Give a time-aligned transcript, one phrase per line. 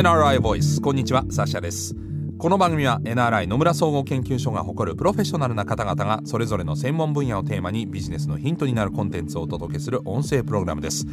[0.00, 0.80] NRI ボイス。
[0.80, 1.94] こんにちはサッシャです。
[2.38, 11.06] この番組は NRI 野村総合研究所が誇るプロフェッショナルな方々がそれぞれの専門分野をテーマにビジネスのヒントになるコンテンツをお届けする音声プログラムです。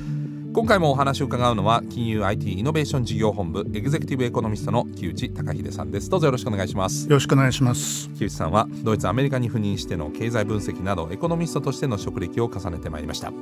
[0.53, 6.09] 今回もお話を伺うのは金融 IT イノベーション事業本部エグゼクティブエコノミストの木内隆秀さんです。
[6.09, 7.09] どうぞよろしくお願いします。
[7.09, 8.09] よろしくお願いします。
[8.17, 13.33] 木内さんはドイツアメリカに赴任しての経済分析などエコノミストとしての職歴を重ねてまいりました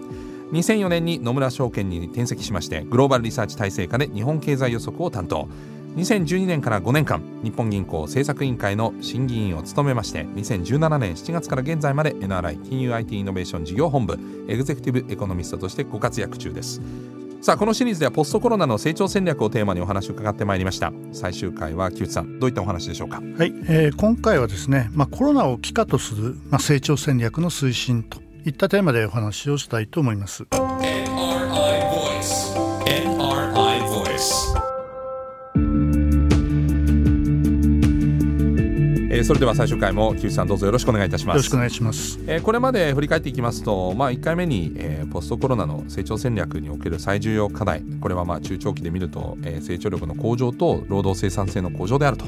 [0.52, 5.48] 2004年に野村証券に転籍しましてグローバルリサーチ体制下で日本経済予測を担当。
[5.96, 14.20] 2012年から5年間日本銀行政策委員会の審議委員を務めまして2017年7月から現在まで NRI 金融 IT イノベーション事業本部
[14.50, 16.82] エグゼクティブエコノミストとしてご活躍中です。
[17.42, 20.92] さあこのシリーズではポストコロナの成長戦略をテーマにお話を伺ってまいりました。
[21.14, 23.22] 最終回は木内さんどういったお話でしょうか？
[23.38, 30.44] はい、えー、今回はですね、まあ、コロナを機化とする、まあ、成長戦略の推進といったテーマでお話をしたいと思います。
[30.44, 31.10] NRI
[31.90, 32.54] Voice.
[32.86, 34.56] NRI Voice.
[39.10, 41.38] えー、それでは最終回も木内さんどうぞよろしくお願いいたします。
[41.38, 52.26] よろしくお願いします、えー、これまで振り返っていきますと、まあ、1回目に、えー、ポストコロナの成長戦略における最重要課題これはまあ中長期で見ると、えー、成長力の向上と労働生産性の向上であると、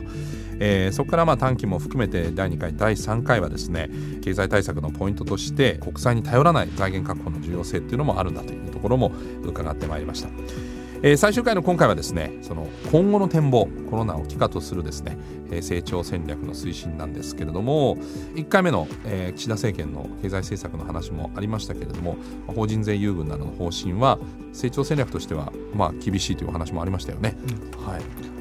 [0.59, 3.89] えー、そこからまあ短期も含めて第2回第3回はですね
[4.22, 9.11] 経済対策のポイントとして国債に頼らない財源確保の重要性っていうのもあるんだというところも
[9.44, 10.30] 伺ってまいりました。
[11.03, 15.17] えー、最終回の今回はですねその今後の展望コロナを機化とするですね、
[15.52, 17.97] えー、成長戦略の推進なんですけれども
[18.35, 24.17] 1回目の、えー、岸田政権の経済政策の話もありましたけれども法人税優遇などの方針は
[24.53, 27.38] 成長戦略としてはまあ厳しいというお話もありましたよね。
[27.78, 28.36] うん、はい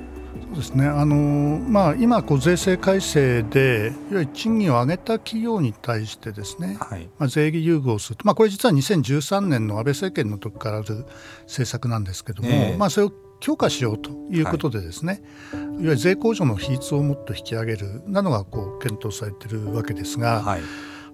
[0.57, 0.87] ですね。
[0.87, 11.05] あのまあ、今こう、税制改正でいわゆる賃金を上げた企業に対してですね、はい、まあ、税優遇をするまあ、これ実は2013年の安倍政権の時からある
[11.43, 15.23] 政策なんですけども、えー、まあ、それを強化しようということでですね、
[15.53, 20.43] はい、いわゆる税控除の比率をもっと引き上げるなどがこう検討されているわけですが。
[20.43, 20.61] はい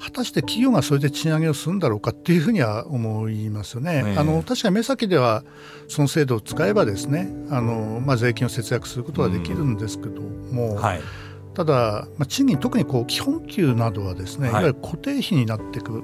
[0.03, 4.17] 果たして企業がそれで賃上げをするんだろうかっていうふうには思いますよね。
[4.19, 5.45] あの確かに目先では
[5.87, 11.01] その制度を使えばですねあの、まあ、税金を節約することはできるんですけども、はい、
[11.55, 15.95] ただ、まあ、賃金特にこう基本給などはですね、はい、いわゆる固定費になっていく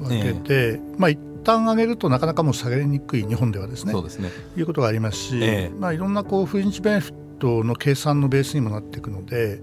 [0.00, 9.60] わけで、まあ一旦上げるとなかなかもう下げにくい日本ではですねそうですねいうことがありますし、えまあ、いろんなこうフリンチベネフィットの計算のベースにもなっていくので。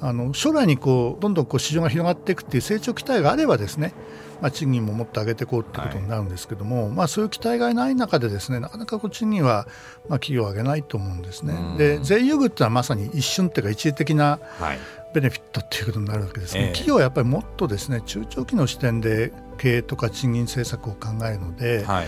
[0.00, 3.94] あの将来にこうどんどんこう市場が広がっていくっていう成長期待があればですね、
[4.40, 9.66] まあ、賃金ももっと上げていこうってことになるんですけども、はい、まあ、そういう期待がない中でですねなかなかこう賃金は
[10.08, 11.54] まあ企業は上げないと思うんですね。
[11.78, 14.38] で税優遇っていうのはまさに一瞬っていうか一時的な
[15.14, 22.06] ベネフィットっていうことになるわけですね、はい、企業はやっぱりもっとですね中長期の視点で経営とか賃金政策を考えるので、はい。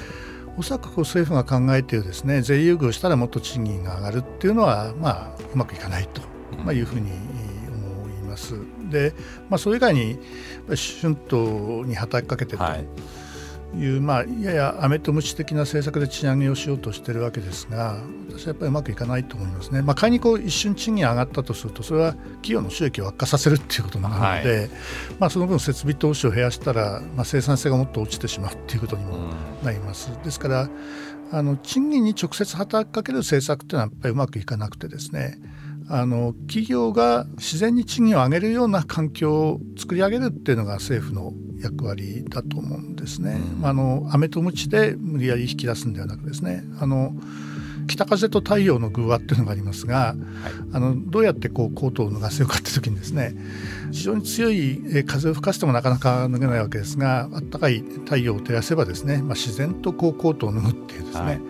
[0.58, 6.20] おそらくこう政府が考えているですね税優遇をしたらもっと賃金が上がるっていうのは、まあ、うまくいかないと、
[6.64, 7.12] まあ、いうふうに
[8.38, 8.90] ます。
[8.90, 9.14] で、
[9.48, 10.18] まあ、それ以外に
[10.66, 12.66] 春闘に働きかけてとい。
[12.66, 12.86] う、はい
[14.00, 18.00] まあ、ややアメとムチ的な政策で賃上げをしようとしているわけですが
[18.30, 24.70] 私はやっぱりうまくいかないと思いますね、まあ、仮にこう一瞬賃金上がったとするとそれは企業の収益を悪化させるということなので、はい、
[25.18, 29.18] まあ、その分設備投資を減らしたら、まあ、生産性がもっと落ちてしまうということにも
[29.62, 30.10] なります。
[30.24, 30.70] ですから
[31.30, 35.38] あの賃金に直接働きかける政策というのはやっぱりうまくいかなくてですね
[35.90, 43.40] あの企業が自然に賃金を上げるような環境を作り上げるっていうのが政府の役割だと思うんですね。
[43.58, 47.14] うん、あの飴と鞭で無理やり引き出すんではなくですねあの
[47.88, 50.16] 北風と太陽の偶話っていうのがありますが、はい、
[50.72, 53.34] あのどうやってこうコートを脱がせようかって時にですね
[53.90, 61.40] 非常に強い風を吹かしてもなかなか脱げないわけですがあったかい太陽を照らせばですね、まあ、自然とこうコートを脱ぐっていうですね、はい。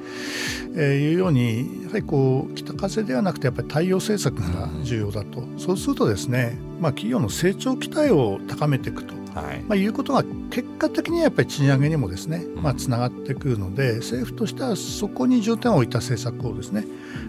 [0.76, 16.84] えー、いうようにやはりこう北風ではなくてやっぱり太陽政策が重要だと、そうするとですね、まあ、企業の成長期待を高めていくと、はいまあ、いうことが結果的にはやっぱり賃上げにもですね、まあ、つながってくるので政府としてはそこに重点を置いた政策をですね、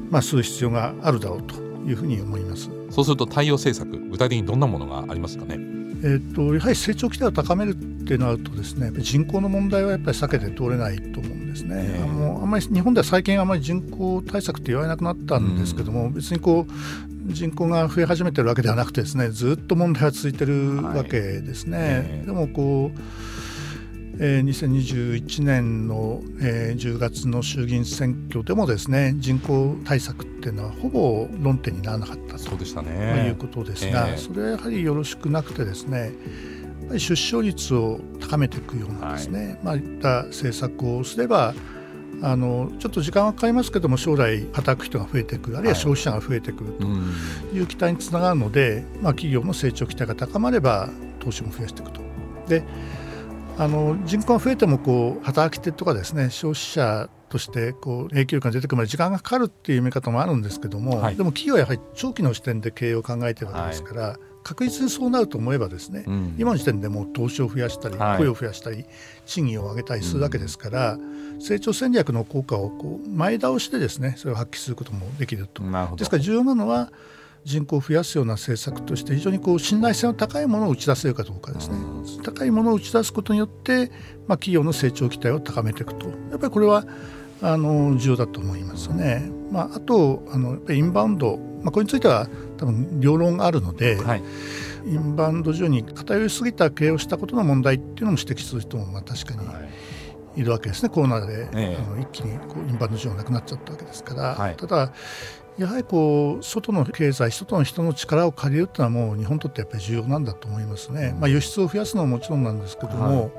[0.09, 1.56] まあ、する必要があるだろうと
[1.88, 2.69] いうふうに思います。
[2.89, 5.57] そうすると太陽政策具体的にどんなものがありますかね？
[6.01, 12.00] えーと、やはり成長期待を高めるってなるとですね人口の問題はやっぱり避けて通れないと思うんですね。
[12.01, 16.71] あのあんまり日本では最近あまり人口対策って言われなくなったんですけども、うん、別にこう
[17.29, 21.77] 人口が増え始めてるわけではなくてですねずっと問題は続いてるわけですね。
[21.77, 22.25] はい。
[22.25, 22.99] でもこう
[24.21, 36.11] えー、2021年の、えー、10月の衆議院選挙でもですね人口対策っていうのはほぼ論点にならなかったとそうでしたね、まあ、いうことですが、えー、それはやはりよろしくなくてですね
[36.97, 39.59] 出生率を高めていくようなですね、はい。
[39.63, 41.53] まあ、いった政策をすれば
[42.21, 46.86] あのちょっと時間はかかりますけども将来働く人が増えていくあるいは消費者が増えてくると
[47.56, 50.89] いう期待につながるので、まあ、企業の成長期待が高まれば
[51.19, 52.01] 投資も増やしていくと。
[52.48, 52.63] で
[53.57, 64.18] あの人口が増えてもこう働き手とかですね消費者としてこう影響力が出てくるまで時間がかかるっていう見方もあるんですけども、はい、でも企業はやはり長期の視点で経営を考えているわけですから、はい、
[64.50, 68.84] 確実にそうなると思えばですね、うん、今の時点でもう投資を増やしたり、雇用を増やしたり
[69.28, 75.62] 賃金を上げたりするわけですから、うん、成長戦略の効果をこう前倒してですねそれを発揮することもできると。
[75.98, 76.92] ですから重要なのは
[77.44, 81.78] 人口を増やすような政策として非常にこう信頼性の高いものを打ち出せるかどうかですね、
[82.24, 83.92] 高いものを打ち出すことによって、
[84.28, 86.07] まあ、企業の成長期待を高めていくと。
[86.07, 86.86] やっぱりこれは
[87.41, 89.30] あの重要だと思いますね。
[89.51, 92.27] まあ、あとあのインバウンド、まあ、これについては
[92.57, 94.24] 多分両論があるので、はい、
[94.86, 99.50] インバウンド上に偏りすぎた経営をしたことの問題っていうのも指摘する人もまあ確かに
[100.36, 100.44] い。
[100.44, 104.94] るわけですね、コロナで、ええ、あの一気にこうインバウンド需要なくなっちゃったわけですから、はい、ただ
[105.57, 111.13] やはりこう外の経済外の人の力を借りるというのはもう日本にとってやっぱり重要なんだと思いますね。
[111.19, 113.31] まあ、輸出を増やすのはもちろんなんですけども、はい、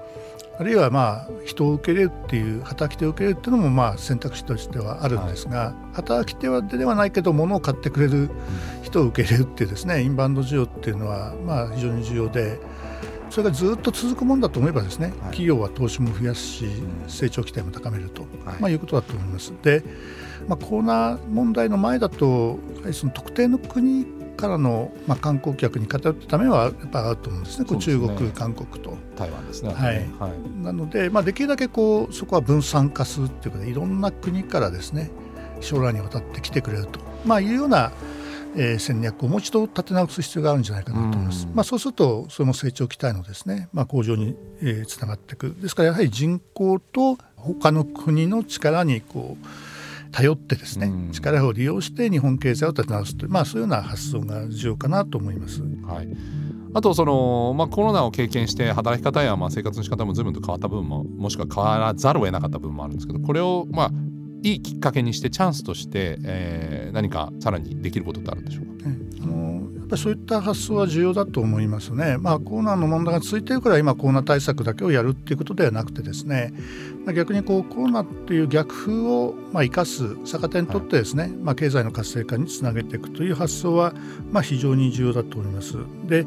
[0.61, 8.29] あるいはまあ人を受け入れるっていう働き手を受け入れるっていうのもまあ選択肢としてはあるんですが、はい、働き手はではないけど物を買ってくれる
[8.83, 12.61] 人を受け入れるっていうですねインバウンド需要っていうのはまあ非常に重要で。
[13.31, 16.67] それがずっと続くもんだと思えばですね、はい、企業は投資も増やすし、
[17.07, 18.27] 成長期待も高めると、
[18.59, 19.53] まあ、いうことだと思います。
[19.63, 19.85] で
[20.49, 22.59] まあ、コロナ問題の前だと
[22.93, 24.05] その特定の国
[24.41, 27.81] からの、まあ、観光客に偏ったためはやっぱあると思うんですね、すね。
[27.81, 28.97] 中国、韓国と。
[29.21, 35.11] 台湾ですね、はい、はい、なので、まあ、できるだけこうそこは分散化するっていうことでいろんな国からですね
[35.61, 37.93] 将来にわたって来てくれると、まあ、いうような、
[38.57, 41.47] えー、戦略をもう一度立て直す必要があるんじゃないかなと思います。
[41.53, 45.55] まあ、そうするとその成長期待のですね、まあ、向上に、えー、つながっていく。
[45.61, 49.47] ですからやはり人口と他の国の力にこう
[50.13, 55.63] 頼ってですね、力を利用して日本経済を立て直すという、まあ、そういうような発想が重要かなと思います。
[55.63, 56.09] はい。
[56.73, 63.91] あとその、まあ、コロナを経験して働き方やまあ生活の仕方も随分と変わった部分ももしくは変わらざるを得なかった部分もあるんですけどこれをまあ
[64.43, 69.20] いいきっかけにしてチャンスとして、えー、何かさらにできることってあるんでしょうか、ね、あのやっ
[69.91, 72.17] ぱりそういった発想は重要だと思いますね。
[72.19, 76.55] まあ、コロナの問題が続いているから今コロナ対策だけをやるっていうことではなくてですね、
[77.05, 83.93] まあ、逆にこうコロナっていう逆風をまあ生かす逆手にとってですね、はい、まあ、経済の活性化につなげていくという発想は
[84.31, 85.77] まあ非常に重要だと思います。
[86.07, 86.27] で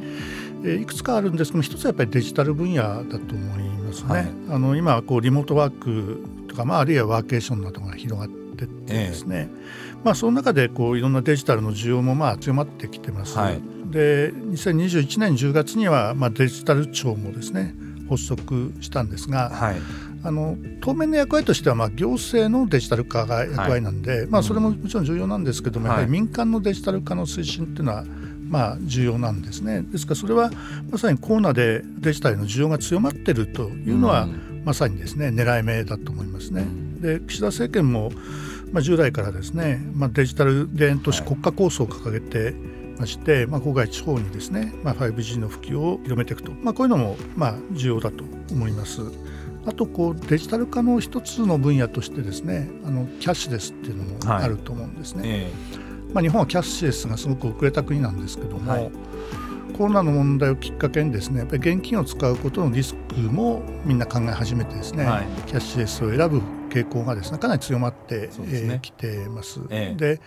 [0.64, 4.10] いくつかあるんですけど一つはやっぱりデジタル分野だと思いますね。
[4.10, 13.38] はい、あの今こうリモートワークとか、まあ、あるいはワーケーションなどが広がってってですね、ええ、まあ、その中でこういろんなデジタルの需要もまあ強まってきてます。
[13.38, 17.74] はい、で2021年10月にはまあデジタル庁もですね
[18.10, 19.76] 発足したんですが、はい、
[20.24, 28.06] あの当面の役割としてはまあ行政のデジタル化が役割なんで、はい、まあ、それももちろん重要なんですけども、やはり民間のデジタル化の推進っていうのは
[28.54, 29.82] まあ、重要なんですね。
[29.82, 30.52] ですからそれは
[30.92, 34.28] まさにコロナでデジタルの需要が強まっているというのは、
[34.64, 36.68] まさにですね狙い目だと思いますね。
[37.00, 38.12] で岸田政権も、
[38.74, 42.54] まあ、従来からですね、まあ、デジタル田園都市国家構想を掲げて
[42.98, 49.02] まして、まあ、郊外地方にですね、まあ、5G の普及を広めていくと、まあ、こういうのもまあ重要だと思います。
[49.66, 55.22] あとこうデジタル化の一つの分野としてですねあのキャッシュレスっていうのもあると思うんですね。
[55.22, 55.52] はいえ。
[55.80, 58.92] ーまあ、日本はキャッシュレスがすごく遅れた国なんですけども、はい、
[59.76, 66.42] コロナの問題をきっかけにですねやっぱり現金を使うことのリスクもみんな考え始めてですね、はい、キャッシュレスを選ぶ
[66.74, 68.48] 傾向がですねかなり強まってき、ね。
[68.52, 69.62] えー、てます。
[69.70, 70.22] ええ、で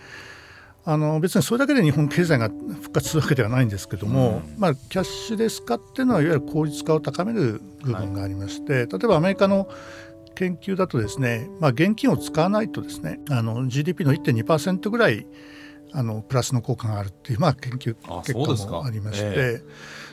[0.85, 9.67] あの別にそれだけで日本経済が復活するわけではないんですけども、うん、まあ、キャッシュレス化っていうのはいわゆる効率化を高める部分がありまして、はい、例えばアメリカの
[10.35, 15.25] 研究だとですね、まあ、現金を使わないとですねあの GDP の1.2%ぐらい
[15.93, 18.33] あのプラスの効果があるっていう、まあ、研究結
[18.65, 19.61] 果もありまして、え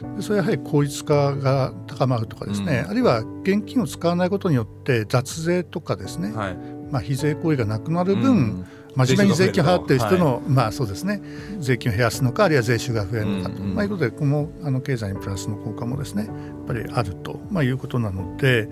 [0.03, 6.57] ー、それはやはり効率化が高まるとかですね、うん、あるいは現金を使わないことによって雑税とかですね、はい、
[6.91, 8.67] まあ、非税行為がなくなる分、うん。
[8.97, 11.21] 真面目に税金を払っている人の、はい、まあそうですね。
[11.59, 16.35] 税金を減らすのかあるいは税収が増えるのかと、うんうん、まあ、いうことでこのあの経済にプラスの効果もですねやっ
[16.67, 18.69] ぱりあると、まあ、いうことなので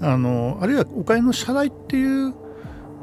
[0.00, 2.34] あのあるいはお金の支払いっていう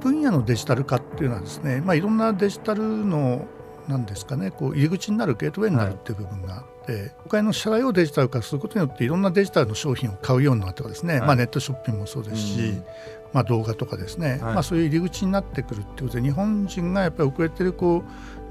[0.02, 3.48] 分野のデジタル化っていうのはですね、まあ、いろんなデジタルの
[3.88, 12.84] なんですかねこう入り口になるゲートウェイになるっていう部分があって、はい、お金の支払いをデジタル化することによっていろんなデジタルの商品を買うようになってかですね、はい、まあ、ネットショッピングもそうですし、うん、
[13.32, 18.04] まあ、動画とかですね、はい、まあ、そういう入り口になってくるっていうことで日本人がやっぱり遅れてるこ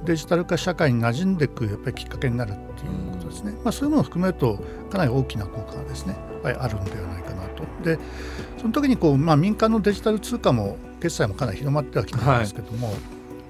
[0.02, 4.58] うデジタル化社会に馴染んでいくやっぱりきっかけになるっていうことですね、まあ、そういうものを含めると
[4.90, 7.64] かなり大きな効果がですねあるんではないかなと。
[7.82, 7.98] で
[8.58, 10.76] その時にこう、まあ、民間のデジタル通貨も
[11.06, 12.96] 決済もかなり広まってはきてるんですけども、はい、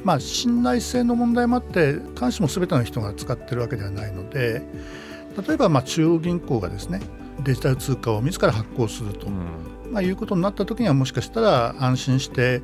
[0.05, 4.63] まあ、信頼性の問題もあって必ずしも全ての人が使ってるわけではないので
[5.47, 7.01] 例えばまあ中央銀行がですね
[7.43, 12.61] デジタル通貨を自ら発行すると、うん、まあ、いうことになった時にはもしかしたら安心して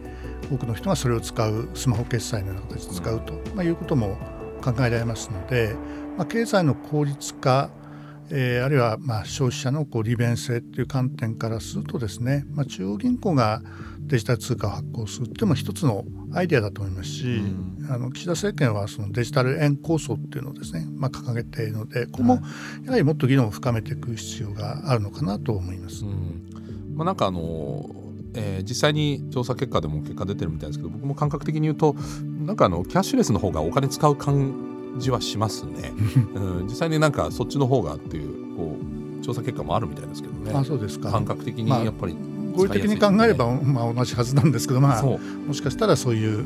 [0.50, 4.18] 多くの人がそれを使うスマホ決済のような形で使うと、まあ、いうことも
[4.62, 5.74] 考えられますので、
[6.18, 7.70] まあ、経済の効率化
[8.30, 13.62] えー、あるいはまあ消費者のこう利便性という観点からするとですね、まあ、中央銀行が
[14.00, 22.40] デジタル通貨を発行するというのも一つのアイデアだと思いますし、うん、あの岸田政権はそのデジタル円構想っていうのをですね、まあ、掲げているのでここも
[22.84, 26.04] やはりもっと議論を深めていく必要があるのかなと思います。
[26.04, 27.90] うん、まあ、なんかあの
[28.34, 31.94] えー、実際に調査結果でも結果出てるみたいですけど僕も感覚的に言うと
[32.46, 35.92] なんかあのキャッシュレスの方がお金使う感じはしますね、
[36.34, 38.76] うん、実際になんかそっちの方がっていうこ
[39.20, 40.52] う調査結果もあるみたいですけどね。
[40.52, 41.10] あそうですか。
[41.10, 42.20] 感覚的にやっぱり、ま
[42.54, 45.18] あ、合理的に考えれば、まあ、同じはずなんですけど、まあ、も
[45.52, 46.44] しかしたらそういう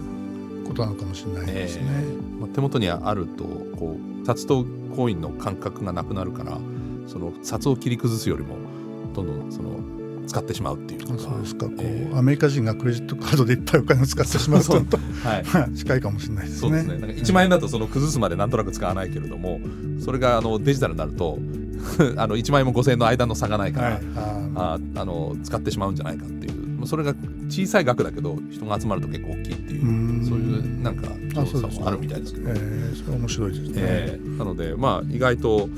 [0.67, 1.83] ことなのかもしれないですね。
[1.87, 3.45] えー、まあ、手元にあると
[3.77, 6.59] こう札とコインの感覚がなくなるから
[7.07, 8.57] その札を切り崩すよりも
[9.15, 9.71] どんどんその
[10.27, 11.67] 使ってしまうっていうそうですか。
[11.67, 16.61] こう、えー、アメリカ人がクレジットカードでいっぱいお金を使ってしまうとはい、近いかもしれないですね。
[16.61, 16.99] そうですね。
[16.99, 19.61] なんか1万円だとその崩すまでなんとなく使わないけれども
[20.01, 21.39] それがあのデジタルになると
[22.17, 24.01] あの1万円も5000円の間の差がないから、はい、
[24.57, 26.57] ああの使ってしまうんじゃないかっていう。
[26.87, 27.15] それが
[27.49, 35.69] 小さい額だけど人が集まると結構大きいっていうそういうなんか調査もあるみたいですけど、えー、それ面白いですね、えー、なのでまあ意外と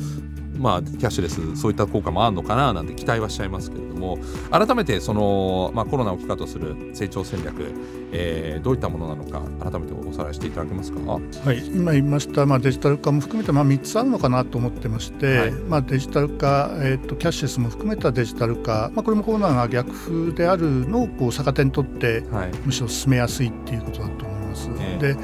[0.59, 4.19] まあ、キャッシュレスそういった効果もあるのかななんて期待はしちゃいますけれども
[4.50, 7.73] 改めてその、まあ、コロナを機化とする成長戦略、
[8.12, 24.71] えー、どういったものなのか改めておさらいしていただけますか、はい、今言いました、まあ、デジタル化も含めて、まあ、3つあるのかなと思ってまして、はい、まあ、デジタル化、えーと、キャッシュレスも含めたデジタル化、まあ、これもコロナが逆風であるのをこう逆手にとって、はい、むしろ進めやすいっていうことだと思います。
[24.81, 25.17] えー、で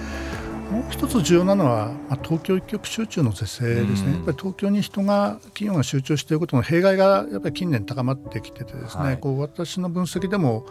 [0.74, 10.66] もう一つ重要なのは、まあ、東京一極集中の是正ですね、やっぱり東京に人が、企業が集中していることの弊害がやっぱり近年高まってきててですね、はい、こう私の分析でも、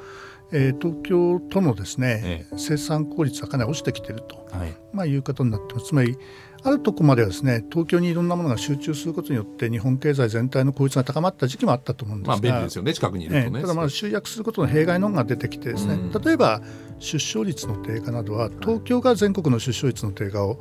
[0.51, 5.88] えー、東京都のですね、ええ、生産効率はかなり落ちてきていると、はい、まあ、いうことになってます。
[5.88, 6.17] つまり
[6.65, 16.62] あるとこまではですね東京にいろんなものが集中することによって日本経済全体の効率が高まった時期もあったと思うんですが、まあ、便利ですよね近くにいるとね、ただまあ集約することの弊害のが出てきてですね、例えば
[17.03, 20.60] 出生率の低下などは東京が全国の出生率の低下を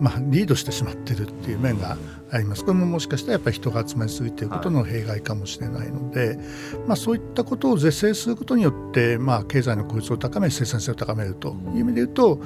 [0.00, 1.98] まあ、リードしてしまっているっていう面が
[2.32, 2.64] あります。
[2.64, 6.38] これももしかしたらやっぱり人が集まりすぎということの弊害かもしれないので、
[6.86, 12.40] まあ、そういったことを是正することによって、まあ、経済の効率を高め生産性を高めるという意味で言うと、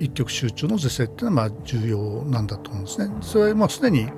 [0.00, 3.14] 一極集中の是正っていうのはまあ重要なんだと思うんですね。
[3.20, 4.08] それはすでに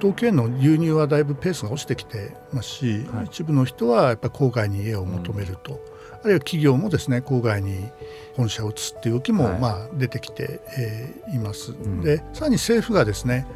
[0.00, 5.78] 東京への流入はだいぶペースが落ちてきてますし、はい、一部の人はやっぱり郊外に家を求めると、うん、
[6.24, 7.90] あるいは企業もですね郊外に
[8.36, 11.72] 本社を移すっていう動きもまあ出てきて、えー、います。
[11.72, 13.46] うん、でさらに政府がですね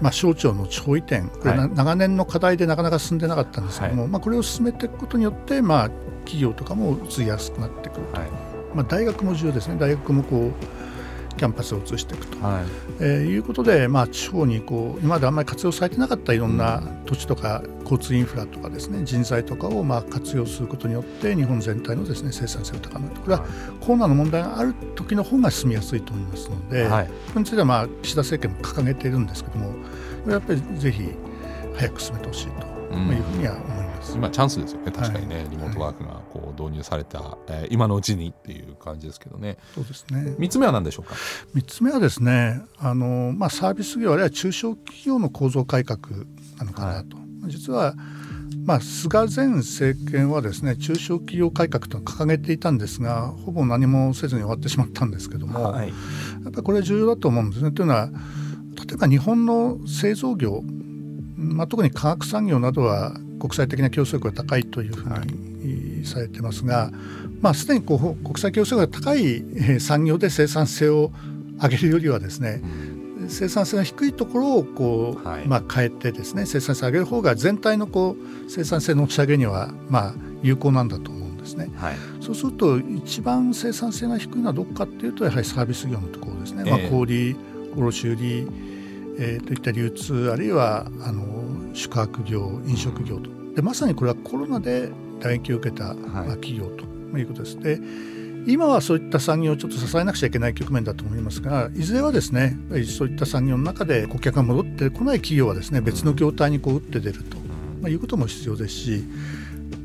[0.00, 8.30] まあ、省庁の地方移転、これ、長年の課題でなかなか進んでなかったんですけども、はい、まあ、これを進めていくことによって、まあ、企業とかも移りやすくなってくると、はい、
[8.74, 10.77] まあ、大学も重要ですね、大学もこう
[11.38, 12.64] キャンパスを移していくと、はい。
[13.00, 23.20] えー、いうことで、まあ、地方にこう今まであんまり活用されてなかったいろんな土地とか交通インフラとかですね人材とかをまあ活用することによって日本全体のですね生産性を高めると。
[23.22, 23.44] これは
[23.80, 29.72] コロナの問題がある時の方が進みやすいと思いますので、はい、これについてはまあ岸田政権も掲げているんですけども
[30.28, 31.08] やっぱりぜひ
[31.76, 33.87] 早く進めてほしいというふうには思います。
[34.14, 34.92] 今チャンスですよね。
[34.92, 39.58] 確かにね、はい、リモートワークがこう導入された、はえー、今のうちにっていう感じですけどね。
[39.74, 40.34] そうですね。
[40.38, 41.14] 3つ目は何でしょうか
[41.54, 45.98] ？3つ目はですねあの、まあ、サービス業あるいは中小企業の構造改革
[46.58, 47.94] なのかなと、はい、実は
[48.64, 55.94] まあ、菅前政権はですね中小企業改革と掲げていたんですがほぼ何もせずに終わってしまったんですけども、はい、や
[56.48, 57.72] っぱりこれ重要だと思うんですね。
[57.72, 58.10] というのは
[58.86, 60.62] 例えば日本の製造業、
[61.36, 65.08] まあ、特に化学産業などは国際的な競争力が高いというふう
[65.64, 66.90] にされてますが、
[67.40, 71.12] まあ、すでにこう国際競争力が高い産業で生産性を
[71.60, 72.62] 上げるよりはですね、
[73.28, 87.36] 生産性の低いところをこう、はい、まあ、変えてですね生産性を上げる方が全体のこう生産性の押し上げにはまあ有効なんだと思うんですね、はい、そうすると一番生産性が低いのはどこかっていうとやはりサービス業のところですね、えー、まあ、小売
[87.76, 88.12] 卸売、
[89.18, 91.37] えー、といった流通あるいはあの
[91.78, 93.30] 宿泊業飲食業と。
[93.54, 97.58] でまさにこれはコロナで打撃を受けた、まあ、企業ということです。
[97.60, 97.80] で
[98.46, 102.56] 今はそういった産業をちょっと支えなくちゃいけない局面だと思いますがいずれはですね
[102.86, 107.36] そういった産業の中で顧客が戻ってこない企業はですね別の業態にこう打って出ると、
[107.82, 109.04] まあ、いうことも必要ですし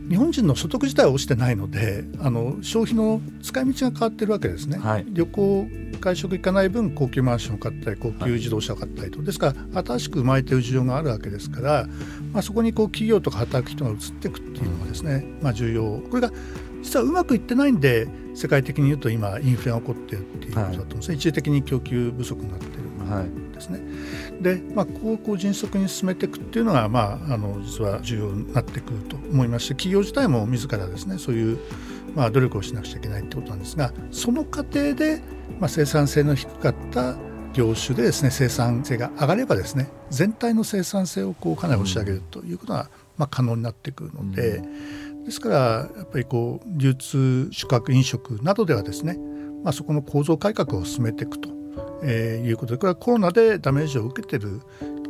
[0.10, 5.68] 日本人の所得自体は落ちてないのであの消費の使い道が変わってるわけですね、はい、旅行
[6.00, 11.88] 外食行かない分高級マンションを買ったり高級自動車を買ったりと、はい、ですから新しく生まれてる需要があるわけですから、
[12.34, 16.02] まあ、そこにこう企業とか働く人が移っていくっていうのがですね、まあ、重要。
[16.10, 16.32] これが
[16.82, 22.83] 実はうまくいってないんで世界的に言うと今インフレが起こっているっていうことだと思うんですね、はい、一時的に供給不足になって
[23.54, 23.80] ですね。
[24.42, 31.60] で、まあ、こうこう迅速に進めていくっていうのが、まあ、あの実は重要になってくると思いますし企業自体も自らですねそういう、
[32.16, 35.22] まあ、努力をしなくちゃいけないってことなんですがその過程で、
[35.60, 37.16] まあ、生産性の低かった
[37.54, 44.62] 業種でですね生産性が上がればですね全体の生産性をこうかなり押し上げるということが、まあ、可能になってくるので、
[45.26, 45.56] ですから
[45.96, 49.18] やっぱりこう流通宿泊飲食などではですね、
[49.64, 51.50] まあ、そこの構造改革を進めていくと
[52.04, 54.62] えー、いうことでこれはコロナでダメージを受けてる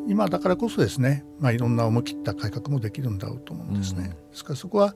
[0.07, 4.03] 今だからこそですね、まあ、いろんな思い切った改革もできるんだろうと思うんですね。
[4.03, 4.95] うん、ですからそこは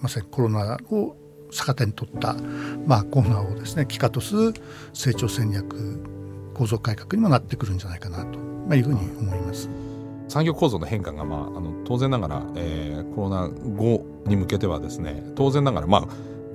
[0.00, 1.16] まさにコロナを
[1.50, 2.34] 逆手に取った、
[2.86, 4.54] まあ、コロナをですね機化とする
[4.92, 6.02] 成長戦略
[6.54, 9.68] 構造改革にもなってくるんじゃないかなと、まあ、いうふうに思います。
[10.28, 16.08] 産業構造の変化が、まあ、あの当然ながら、えー、コロナ後に向けてはですね当然ながら、まあ、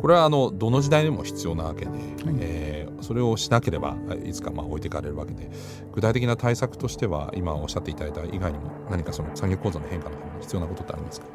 [0.04, 2.00] これはあのどの時代でも必要なわけで、はい、
[2.42, 3.96] えー、それをしなければ
[4.26, 5.50] いつかまあ置いていかれるわけで
[5.94, 11.28] 具体的な対策としては今おっしゃっていただいた以外にも何かその産業構造の変化のために必要なことってありますか？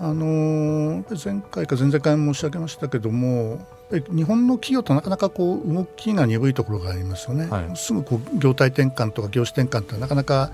[0.00, 3.66] あのー、前回か前々回申し上げましたけども
[4.10, 10.50] 日本の企業となかなかこう動きが鈍いところがありますよね、はい、すぐこう業態転換とか業種転換ってなかなか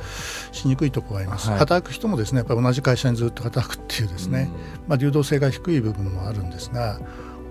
[0.52, 4.50] しにくいところがあります、はい、働く人もですねやっぱり同じ会社にずっと働くっていうですね、
[4.82, 7.00] うん、まあ、流動性が低い部分もあるんですが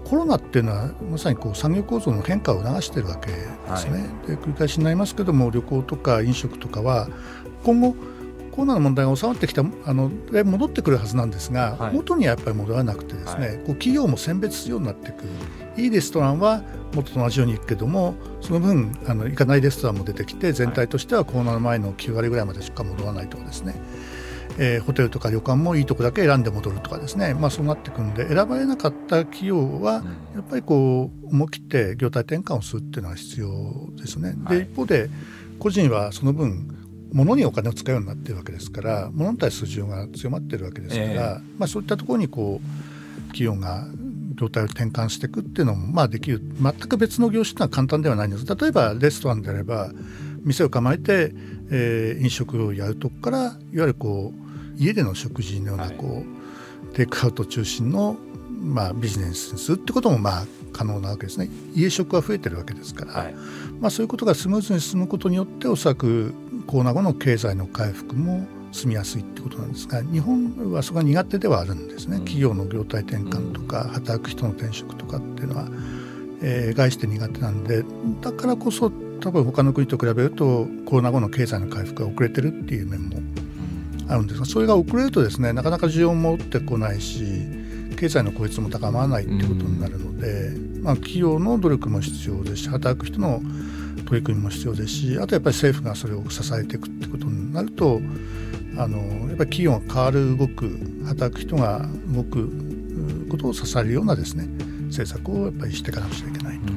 [0.10, 3.38] コロナっていうのはまさにこう産業構造の変化を促しているわけで
[3.78, 7.08] すね、はい、で繰り返しになりますけども旅行とか飲食とかは
[7.64, 7.96] 今後
[8.52, 15.24] コロナの問題が収まってきたあの戻ってくるはずなんですが、はい、元にはやっぱり戻らなくてですね、はい、こう企業も選別するようになっていく
[15.80, 23.76] いいレストランは元と同じように行くけどもその分あの行かないレストランも出てきて全体としてはコロナの前の9割ぐらいまでしか戻らないとかですね
[24.62, 30.04] えー、ホテルとか旅館もいいとこだけ選んで戻るとかですね、まあ、そうなっていくんで選ばれなかった企業は
[30.36, 34.36] やっぱりこう思い切って業態転換をするっていうのは必要ですね。
[34.50, 35.10] で一方で
[35.60, 36.76] 個人はその分
[37.14, 43.88] 物にお金を使うようになっているわけですから物に対する需要が強まっているわけですから、えー、まあ、そういったところにこう企業が
[44.36, 46.42] 業態を転換していくっていうのもまあできる。
[46.62, 48.46] 全く別の業種というのは簡単ではないんです。
[48.46, 49.92] 例えばレストランであれば
[50.44, 51.34] 店を構えて、
[51.72, 54.49] えー、飲食をやるとこからいわゆるこう
[54.80, 56.26] 家での食事のようなこう、はい、
[56.96, 58.18] テイクアウト中心の、
[58.62, 61.50] まあ、ビジネスにするってこともまあ可能なわけですね。
[61.76, 63.34] 家食が増えてるわけですから、はい、
[63.80, 66.34] まあ、そういうことがスムーズに進むことによっておそらく
[66.68, 75.68] コロナ後の経済の回復も進みやすいってことなんですが日本はそこが苦手ではあるんですね、うん、企業の業態転換とか、働く人の転職とかっていうのは、
[76.42, 77.84] えー、概して苦手なんで
[78.22, 83.18] だからこそ多分他の国と比べるとコロナ後の経済の回復が遅れてるっていう面も
[84.10, 87.24] あるんですがそれが遅れるとですねなかなか需要も持ってこないし
[87.98, 93.42] 経済の効率も高まらないっていうことになるので、まあ、企業の努力も必要ですし働く人の
[94.06, 98.02] 取り組みも必要ですしあとやっぱり政府がそれを支えていくってことになると
[98.78, 100.70] あのやっぱり企業が変わる動く
[101.06, 102.50] 働く人が動く
[103.30, 104.48] ことを支えるようなですね
[104.88, 106.74] 政策をやっぱりしていかなくちゃいけないと、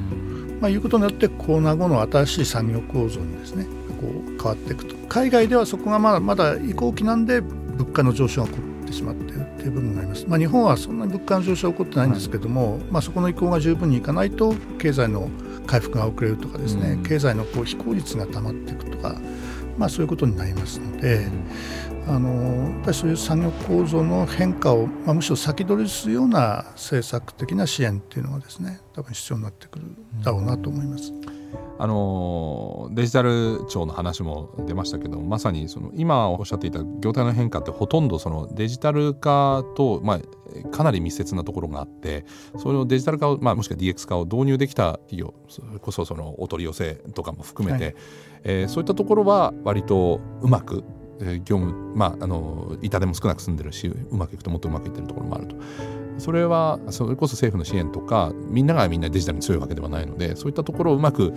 [0.59, 3.65] まあ、いうことによってコロナ後の新しい産業構造にですね
[4.03, 4.95] こう変わっていくと。
[5.07, 15.29] 海外ではそこがまだまだ移行期なんで物価の上昇が起こってしまっているっていう部分があります、まあ、日本はそんなに物価の上昇は起こってないんですけども、はい、まあ、そこの移行が十分にいかないと経済の
[15.65, 19.15] 回復が遅れるとかですね、うん、経済のこう非効率がたまっていくとか、
[19.77, 21.27] まあ、そういうことになりますので、
[22.07, 29.85] うん、あのやっぱりそういう産業構造の変化を、まあ、むしろ先取りするような政策的な支援っていうのがですね多分必要になってくる
[30.23, 31.11] だろうなと思います。
[31.11, 31.42] うん
[31.79, 42.25] あのデジタル庁の話も出ましたけどまさにその今おっしゃっていた業態の変化ってほとんどそのデジタル化と、まあ、かなり密接なところがあって
[42.57, 47.95] そのデジタル化を、まあ、もしくは DX 化を導入できた企業それこそそのお取り寄せとかも含めて、はい、
[48.43, 50.83] えー、そういったところは割とうまく
[51.45, 55.55] 業務まああの板でも少なく済んでるしうまくいくともっとうまくいってるところもあると。
[56.17, 61.33] それはそれこそ政府の支援とかみんながみんなデジタルに強いわけではないのでそういったところをうまく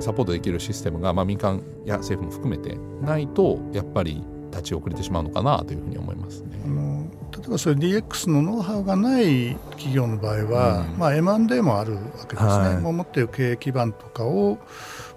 [0.00, 6.60] サポートできるシステムが、まあ、民間や政府も含めてないとやっぱり立ち遅れてしまうのかなというふうに思いますね。
[6.64, 14.58] あの例えばそれ DX のノウハウがない企業の場合は、うん、まあ、M&A もあるわけですね、はい、もう持っている経営基盤とかを、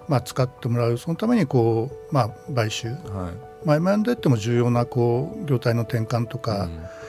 [0.08, 0.98] まあ、使ってもらう。
[0.98, 2.96] そのためにこう、まあ、買収、はい。
[3.66, 7.01] まあ、M&A っても重要なこう業態の転換とか、うん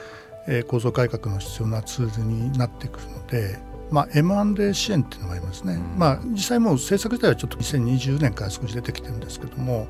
[0.46, 3.58] えー、構造改革の必要なツールになってくるので、
[3.90, 9.86] まあ、M&A 支援っていうのがありますね、うん、まあ、実際もう政策自体はちょっと2020年から少し出てきてるんですけども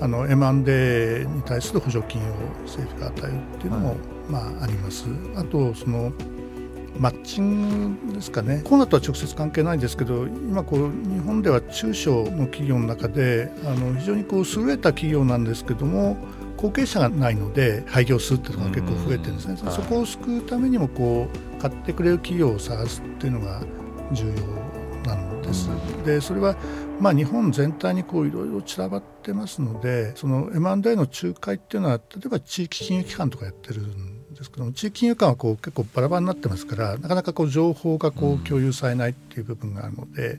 [0.00, 5.06] あの M&A に対する補助金を政府が与えるっていうのも、はい、まあ、あります。
[5.36, 6.12] あとその
[6.98, 8.62] マッチングですかね。
[8.64, 16.16] コロナとは直接関係ないんですけど今こう日本では中小の企業の中であの非常にこう優れた企業なんですけども
[16.56, 23.62] 後継者がないので廃業するっていうのが結構増えてるんですね、そこを救うためにもこう買ってくれる企業を探すっていうのが
[24.12, 24.74] 重要
[25.06, 25.68] なんです。
[26.04, 26.56] でそれは
[27.00, 40.38] まあ日本全体にこういろいろ散らばってますのでその M&A の仲介っていうのは例えば地域金融機関とかやってるんですけども地域金融機関はこう結構バラバラになってますからなかなかこう情報がこう共有されないっていう部分があるので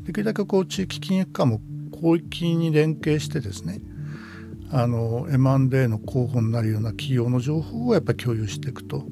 [0.00, 1.60] できるだけこう地域金融機関も
[1.92, 3.80] 広域に連携してですね
[4.72, 9.04] あの M&A の候補になるような企業の情報をやっぱり共有していくと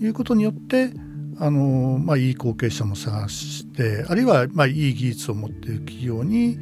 [0.00, 0.92] いうことによって
[1.38, 6.58] あの、まあ、いい後継者も探してあるいは、まあ、いい技術を持っている企業に、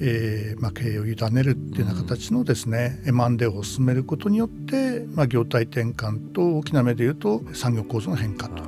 [0.00, 8.62] えーまあ、経営を委ねるっていうような形のですね、うん、M&A を進めることによって、まあ、業態転換と大きな目でいうと産業構造の変化と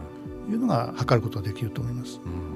[0.48, 2.20] いうのが図ることができると思います。
[2.24, 2.49] うん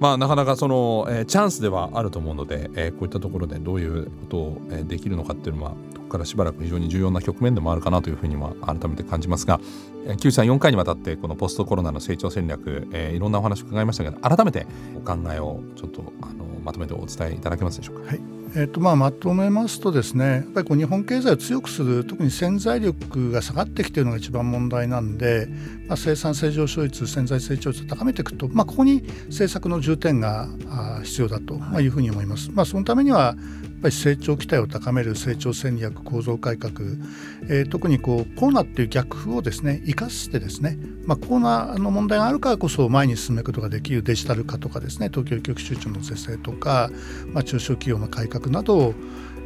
[0.00, 9.60] まあ、なかなかその、えー、チャンスではあると思うので、えー、こういったところでどういうことを、えー、できるのかっていうのはここからしばらく非常に重要な局面でもあるかなというふうには改めて感じますが、
[10.06, 18.08] えー、木内さん4回にわたってこのポストコロナの成長戦略、えー、いろんなお話を伺いましたけど改めてお考えをちょっとあのまとめてお伝えいただけますでしょうか？
[18.08, 25.48] はいえーとまあ、まとめますとですねやっぱりこう日本経済を強くする特に潜在力が下がってきているのが一番問題なんで、
[25.88, 30.48] まあ、生産性上昇率潜在成長率を高めていくと、まあ、ここに政策の重点が
[31.02, 32.50] 必要だというふうに思います。
[32.52, 33.36] まあ、そのためには
[33.82, 36.72] ぱり成長期待を高める成長戦略構造改革、
[37.48, 46.90] えー、特にこうコロナっていう逆風をですね生かしてですね、まあ、コロナの問題があるからこそ前に進めることができるデジタル化とかですね東京局集中の是正とか、
[47.32, 48.94] まあ、中小企業の改革などを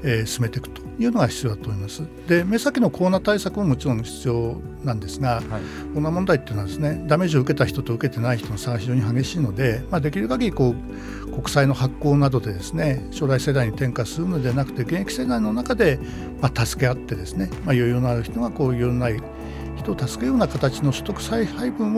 [0.03, 2.03] えー、進めていくというのが必要だと思います。
[2.29, 5.45] で目先のコロナ対策ももちろん必要なんですが、はい、
[5.91, 10.75] コロナ問題っていうのはですねダメージを受けた人と受けてない人の差が非常に激しいので、まあ、できる限りこ
[11.26, 15.99] う国債の発行などでですね将来世代に転嫁するのではなくて現役世代の中で、
[16.41, 19.23] まあ、助け合ってですね、まあ、余裕のある人がこう余裕のない
[19.77, 21.95] 人を助けるような形の所得再配分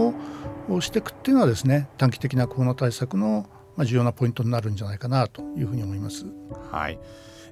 [0.69, 3.49] をしていくっていうのはですね短期的なコロナ対策の
[3.79, 6.27] 重要なポイントになるんじゃないかなというふうに思います。
[6.73, 6.99] はい。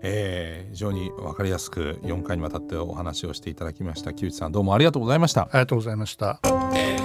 [0.02, 5.42] えー、非常に分かりやすく4回にわたってお話をしていただきました木内さんどうもありがとうございました。
[5.42, 6.40] ありがとうございました。
[6.42, 7.00] NRI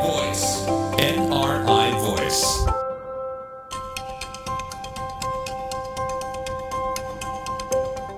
[0.00, 0.66] Voice
[0.96, 2.85] NRI Voice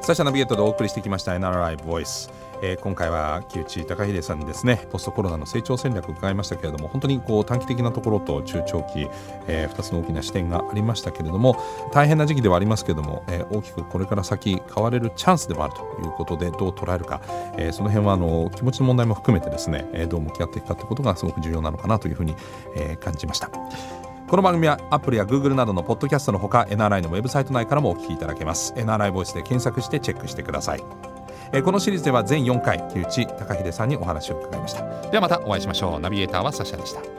[0.09, 4.88] サシャナビゲートでお送りしてきました NRI Voice えー、今回は木内隆秀さんにですね。
[4.90, 9.09] ポストコロナの成長戦略を伺いましたけれども本当にこう短期的なところと中長期、
[9.47, 11.57] えー、2つの大きな視点がありましたけれども
[11.92, 17.21] 大変な時期ではありますけれども、えー、大きくこれから先変われるチャンスでもあるということでどう捉えるか、
[17.57, 22.35] えー、その辺はあの気持ちの問題も含めてですね、えー、どう向き合っていくかということがすごく重要なのかなというふうに、
[22.75, 23.51] えー、感じました。
[24.28, 28.74] この番組はアップルや Google などのポッドキャストのほか NRI のウェブサイト内からもお聞きいただけます。
[28.74, 30.84] NRI ボイスで検索してチェックしてください。
[31.54, 34.82] え、このシリーズでは全4回木内隆秀さんにお話を伺いました。
[35.08, 36.00] ではまたお会いしましょう。
[36.00, 37.17] ナビゲーターはサシャでした。